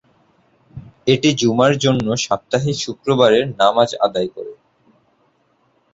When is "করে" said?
4.35-4.53